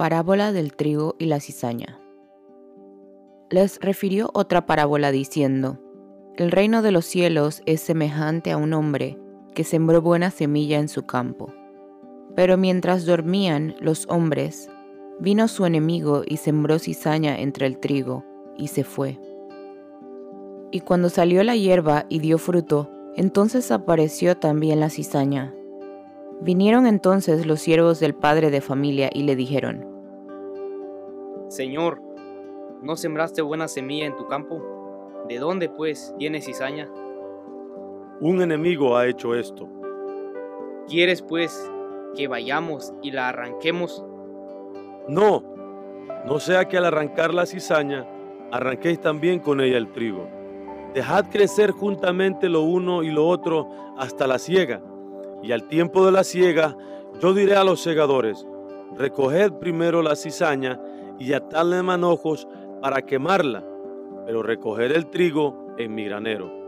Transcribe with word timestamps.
Parábola 0.00 0.50
del 0.50 0.72
trigo 0.72 1.14
y 1.18 1.26
la 1.26 1.40
cizaña. 1.40 2.00
Les 3.50 3.78
refirió 3.80 4.30
otra 4.32 4.64
parábola 4.64 5.12
diciendo, 5.12 5.78
El 6.36 6.52
reino 6.52 6.80
de 6.80 6.90
los 6.90 7.04
cielos 7.04 7.60
es 7.66 7.82
semejante 7.82 8.50
a 8.50 8.56
un 8.56 8.72
hombre 8.72 9.18
que 9.54 9.62
sembró 9.62 10.00
buena 10.00 10.30
semilla 10.30 10.78
en 10.78 10.88
su 10.88 11.04
campo. 11.04 11.52
Pero 12.34 12.56
mientras 12.56 13.04
dormían 13.04 13.74
los 13.78 14.06
hombres, 14.08 14.70
vino 15.18 15.48
su 15.48 15.66
enemigo 15.66 16.22
y 16.26 16.38
sembró 16.38 16.78
cizaña 16.78 17.38
entre 17.38 17.66
el 17.66 17.76
trigo, 17.76 18.24
y 18.56 18.68
se 18.68 18.84
fue. 18.84 19.20
Y 20.70 20.80
cuando 20.80 21.10
salió 21.10 21.44
la 21.44 21.56
hierba 21.56 22.06
y 22.08 22.20
dio 22.20 22.38
fruto, 22.38 22.90
entonces 23.16 23.70
apareció 23.70 24.34
también 24.38 24.80
la 24.80 24.88
cizaña. 24.88 25.54
Vinieron 26.40 26.86
entonces 26.86 27.44
los 27.44 27.60
siervos 27.60 28.00
del 28.00 28.14
padre 28.14 28.50
de 28.50 28.62
familia 28.62 29.10
y 29.12 29.24
le 29.24 29.36
dijeron, 29.36 29.89
Señor, 31.50 32.00
¿no 32.80 32.94
sembraste 32.94 33.42
buena 33.42 33.66
semilla 33.66 34.06
en 34.06 34.16
tu 34.16 34.28
campo? 34.28 34.62
¿De 35.28 35.40
dónde, 35.40 35.68
pues, 35.68 36.14
tienes 36.16 36.44
cizaña? 36.44 36.88
Un 38.20 38.40
enemigo 38.40 38.96
ha 38.96 39.08
hecho 39.08 39.34
esto. 39.34 39.68
¿Quieres, 40.86 41.22
pues, 41.22 41.68
que 42.14 42.28
vayamos 42.28 42.92
y 43.02 43.10
la 43.10 43.30
arranquemos? 43.30 44.04
No, 45.08 45.42
no 46.24 46.38
sea 46.38 46.68
que 46.68 46.78
al 46.78 46.84
arrancar 46.84 47.34
la 47.34 47.46
cizaña, 47.46 48.06
arranquéis 48.52 49.00
también 49.00 49.40
con 49.40 49.60
ella 49.60 49.76
el 49.76 49.90
trigo. 49.90 50.28
Dejad 50.94 51.30
crecer 51.32 51.72
juntamente 51.72 52.48
lo 52.48 52.62
uno 52.62 53.02
y 53.02 53.10
lo 53.10 53.26
otro 53.26 53.68
hasta 53.98 54.28
la 54.28 54.38
siega. 54.38 54.80
Y 55.42 55.50
al 55.50 55.66
tiempo 55.66 56.06
de 56.06 56.12
la 56.12 56.22
siega, 56.22 56.76
yo 57.20 57.34
diré 57.34 57.56
a 57.56 57.64
los 57.64 57.80
segadores, 57.80 58.46
recoged 58.96 59.54
primero 59.54 60.00
la 60.00 60.14
cizaña 60.14 60.80
y 61.20 61.34
atadle 61.34 61.82
manojos 61.84 62.48
para 62.80 63.02
quemarla, 63.02 63.62
pero 64.26 64.42
recoger 64.42 64.90
el 64.90 65.06
trigo 65.06 65.66
en 65.78 65.94
mi 65.94 66.06
granero. 66.06 66.59